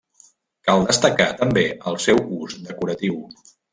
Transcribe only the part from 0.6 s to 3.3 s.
Cal destacar, també, el seu ús decoratiu.